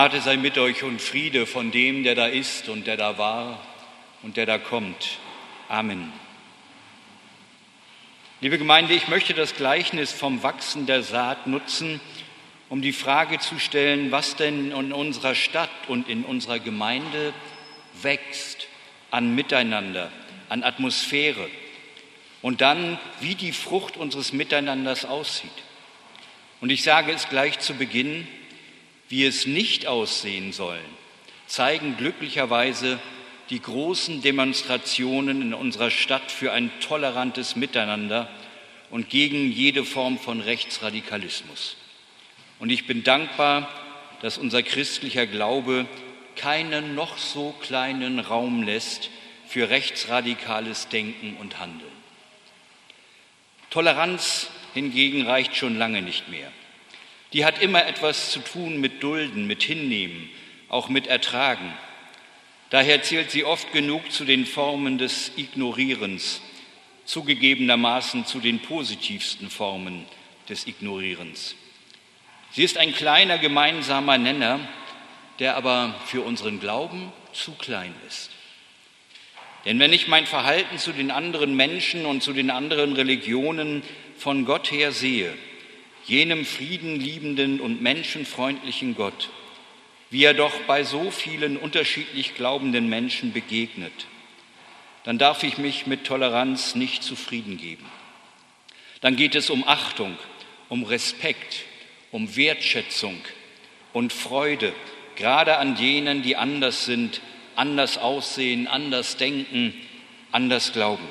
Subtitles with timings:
[0.00, 3.60] Gnade sei mit euch und Friede von dem, der da ist und der da war
[4.22, 5.18] und der da kommt.
[5.68, 6.10] Amen.
[8.40, 12.00] Liebe Gemeinde, ich möchte das Gleichnis vom Wachsen der Saat nutzen,
[12.70, 17.34] um die Frage zu stellen, was denn in unserer Stadt und in unserer Gemeinde
[18.00, 18.68] wächst
[19.10, 20.10] an Miteinander,
[20.48, 21.50] an Atmosphäre
[22.40, 25.50] und dann, wie die Frucht unseres Miteinanders aussieht.
[26.62, 28.26] Und ich sage es gleich zu Beginn,
[29.10, 30.78] wie es nicht aussehen soll,
[31.46, 32.98] zeigen glücklicherweise
[33.50, 38.28] die großen Demonstrationen in unserer Stadt für ein tolerantes Miteinander
[38.88, 41.76] und gegen jede Form von Rechtsradikalismus.
[42.60, 43.68] Und ich bin dankbar,
[44.22, 45.86] dass unser christlicher Glaube
[46.36, 49.10] keinen noch so kleinen Raum lässt
[49.48, 51.90] für rechtsradikales Denken und Handeln.
[53.70, 56.52] Toleranz hingegen reicht schon lange nicht mehr.
[57.32, 60.30] Die hat immer etwas zu tun mit Dulden, mit Hinnehmen,
[60.68, 61.72] auch mit Ertragen.
[62.70, 66.40] Daher zählt sie oft genug zu den Formen des Ignorierens,
[67.04, 70.06] zugegebenermaßen zu den positivsten Formen
[70.48, 71.54] des Ignorierens.
[72.52, 74.60] Sie ist ein kleiner gemeinsamer Nenner,
[75.38, 78.30] der aber für unseren Glauben zu klein ist.
[79.64, 83.82] Denn wenn ich mein Verhalten zu den anderen Menschen und zu den anderen Religionen
[84.16, 85.34] von Gott her sehe,
[86.10, 89.30] jenem friedenliebenden und menschenfreundlichen Gott,
[90.10, 93.92] wie er doch bei so vielen unterschiedlich glaubenden Menschen begegnet,
[95.04, 97.86] dann darf ich mich mit Toleranz nicht zufrieden geben.
[99.00, 100.18] Dann geht es um Achtung,
[100.68, 101.64] um Respekt,
[102.10, 103.20] um Wertschätzung
[103.92, 104.72] und Freude,
[105.14, 107.20] gerade an jenen, die anders sind,
[107.54, 109.74] anders aussehen, anders denken,
[110.32, 111.06] anders glauben.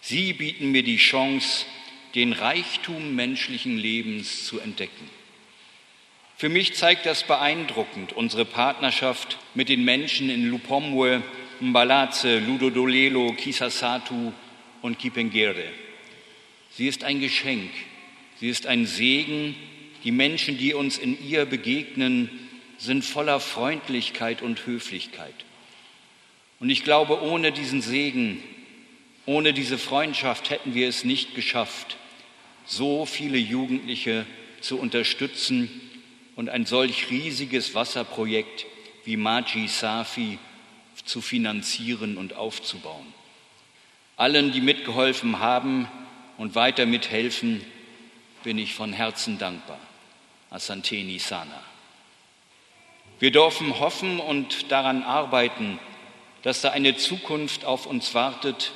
[0.00, 1.66] Sie bieten mir die Chance,
[2.14, 5.10] den Reichtum menschlichen Lebens zu entdecken.
[6.36, 11.22] Für mich zeigt das beeindruckend unsere Partnerschaft mit den Menschen in Lupomwe,
[11.60, 14.32] Mbalaze, Ludodolelo, Kisasatu
[14.82, 15.64] und Kipengere.
[16.70, 17.70] Sie ist ein Geschenk,
[18.40, 19.54] sie ist ein Segen.
[20.02, 22.28] Die Menschen, die uns in ihr begegnen,
[22.78, 25.34] sind voller Freundlichkeit und Höflichkeit.
[26.60, 28.42] Und ich glaube, ohne diesen Segen,
[29.24, 31.96] ohne diese Freundschaft hätten wir es nicht geschafft,
[32.64, 34.26] so viele Jugendliche
[34.60, 35.68] zu unterstützen
[36.36, 38.66] und ein solch riesiges Wasserprojekt
[39.04, 40.38] wie Maji Safi
[41.04, 43.12] zu finanzieren und aufzubauen.
[44.16, 45.88] Allen, die mitgeholfen haben
[46.38, 47.60] und weiter mithelfen,
[48.42, 49.80] bin ich von Herzen dankbar.
[50.50, 51.62] Asanteni Sana.
[53.18, 55.78] Wir dürfen hoffen und daran arbeiten,
[56.42, 58.72] dass da eine Zukunft auf uns wartet,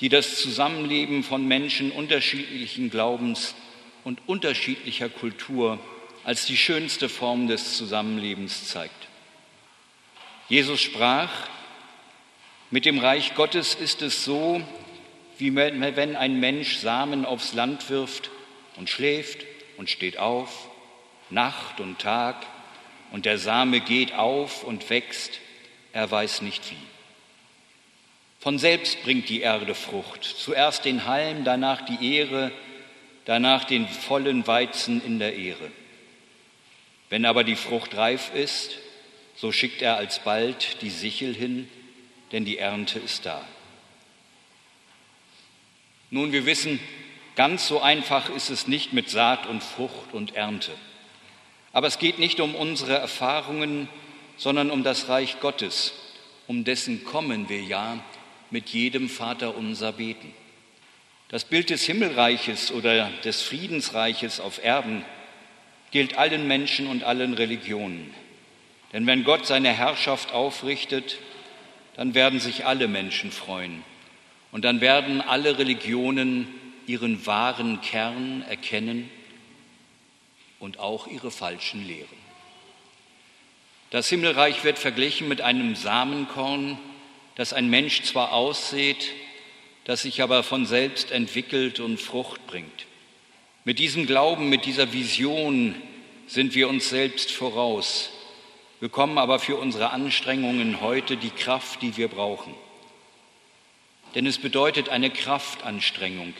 [0.00, 3.54] die das Zusammenleben von Menschen unterschiedlichen Glaubens
[4.04, 5.78] und unterschiedlicher Kultur
[6.24, 9.08] als die schönste Form des Zusammenlebens zeigt.
[10.48, 11.30] Jesus sprach,
[12.70, 14.60] mit dem Reich Gottes ist es so,
[15.38, 18.30] wie wenn ein Mensch Samen aufs Land wirft
[18.76, 19.44] und schläft
[19.76, 20.68] und steht auf,
[21.30, 22.46] Nacht und Tag,
[23.12, 25.40] und der Same geht auf und wächst,
[25.92, 26.95] er weiß nicht wie.
[28.46, 32.52] Von selbst bringt die Erde Frucht, zuerst den Halm, danach die Ehre,
[33.24, 35.72] danach den vollen Weizen in der Ehre.
[37.10, 38.78] Wenn aber die Frucht reif ist,
[39.34, 41.68] so schickt er alsbald die Sichel hin,
[42.30, 43.44] denn die Ernte ist da.
[46.10, 46.78] Nun, wir wissen,
[47.34, 50.70] ganz so einfach ist es nicht mit Saat und Frucht und Ernte.
[51.72, 53.88] Aber es geht nicht um unsere Erfahrungen,
[54.36, 55.94] sondern um das Reich Gottes,
[56.46, 57.98] um dessen Kommen wir ja
[58.50, 60.32] mit jedem Vater unser beten.
[61.28, 65.04] Das Bild des Himmelreiches oder des Friedensreiches auf Erden
[65.90, 68.14] gilt allen Menschen und allen Religionen.
[68.92, 71.18] Denn wenn Gott seine Herrschaft aufrichtet,
[71.96, 73.82] dann werden sich alle Menschen freuen.
[74.52, 76.46] Und dann werden alle Religionen
[76.86, 79.10] ihren wahren Kern erkennen
[80.60, 82.26] und auch ihre falschen Lehren.
[83.90, 86.78] Das Himmelreich wird verglichen mit einem Samenkorn,
[87.36, 89.12] dass ein Mensch zwar aussät,
[89.84, 92.86] das sich aber von selbst entwickelt und Frucht bringt.
[93.64, 95.74] Mit diesem Glauben, mit dieser Vision
[96.26, 98.10] sind wir uns selbst voraus,
[98.80, 102.54] bekommen aber für unsere Anstrengungen heute die Kraft, die wir brauchen.
[104.14, 106.34] Denn es bedeutet eine Kraftanstrengung,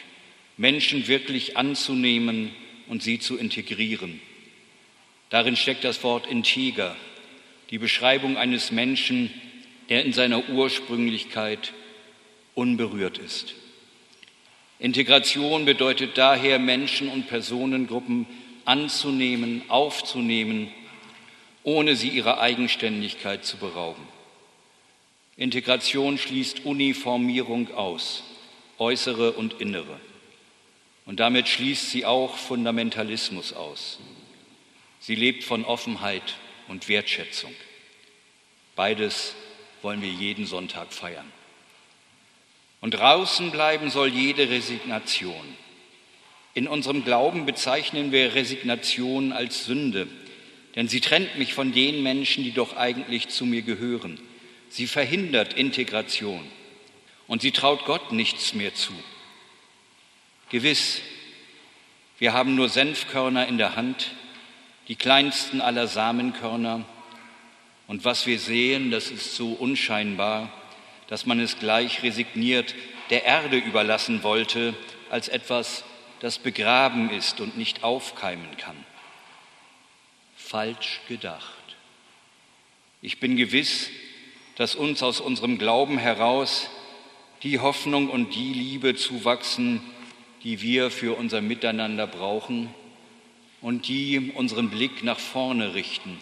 [0.56, 2.54] Menschen wirklich anzunehmen
[2.88, 4.20] und sie zu integrieren.
[5.28, 6.96] Darin steckt das Wort integer,
[7.70, 9.30] die Beschreibung eines Menschen,
[9.88, 11.72] der in seiner Ursprünglichkeit
[12.54, 13.54] unberührt ist.
[14.78, 18.26] Integration bedeutet daher, Menschen und Personengruppen
[18.64, 20.70] anzunehmen, aufzunehmen
[21.66, 24.06] ohne sie ihrer Eigenständigkeit zu berauben.
[25.36, 28.22] Integration schließt Uniformierung aus,
[28.78, 29.98] äußere und innere.
[31.06, 33.98] Und damit schließt sie auch Fundamentalismus aus.
[35.00, 36.36] Sie lebt von Offenheit
[36.68, 37.52] und Wertschätzung.
[38.76, 39.34] Beides
[39.82, 41.30] wollen wir jeden Sonntag feiern.
[42.80, 45.56] Und draußen bleiben soll jede Resignation.
[46.54, 50.08] In unserem Glauben bezeichnen wir Resignation als Sünde,
[50.74, 54.20] denn sie trennt mich von den Menschen, die doch eigentlich zu mir gehören.
[54.68, 56.42] Sie verhindert Integration
[57.26, 58.92] und sie traut Gott nichts mehr zu.
[60.48, 61.00] Gewiss,
[62.18, 64.12] wir haben nur Senfkörner in der Hand,
[64.88, 66.84] die kleinsten aller Samenkörner.
[67.86, 70.52] Und was wir sehen, das ist so unscheinbar,
[71.08, 72.74] dass man es gleich resigniert
[73.10, 74.74] der Erde überlassen wollte,
[75.10, 75.84] als etwas,
[76.20, 78.76] das begraben ist und nicht aufkeimen kann.
[80.34, 81.52] Falsch gedacht.
[83.02, 83.90] Ich bin gewiss,
[84.56, 86.70] dass uns aus unserem Glauben heraus
[87.42, 89.80] die Hoffnung und die Liebe zuwachsen,
[90.42, 92.74] die wir für unser Miteinander brauchen
[93.60, 96.18] und die unseren Blick nach vorne richten,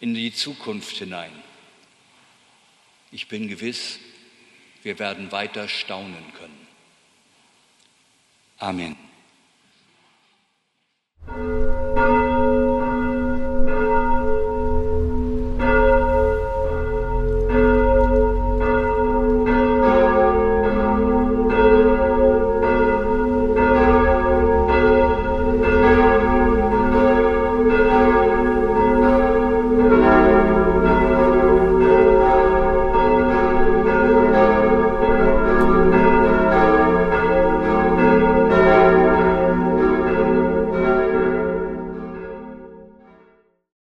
[0.00, 1.32] in die Zukunft hinein.
[3.12, 3.98] Ich bin gewiss,
[4.82, 6.66] wir werden weiter staunen können.
[8.58, 8.96] Amen.